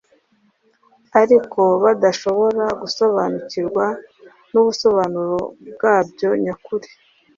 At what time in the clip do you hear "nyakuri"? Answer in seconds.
6.43-6.87